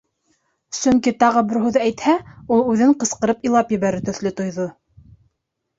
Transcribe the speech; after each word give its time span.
Сөнки 0.77 1.13
тағы 1.23 1.43
бер 1.51 1.59
һүҙ 1.65 1.77
әйтһә, 1.89 2.15
ул 2.57 2.65
үҙен 2.73 2.95
ҡысҡырып 3.05 3.47
илап 3.51 3.79
ебәрер 3.79 4.05
төҫлө 4.11 4.35
тойҙо. 4.43 4.69